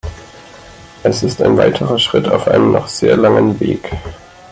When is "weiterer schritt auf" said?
1.57-2.47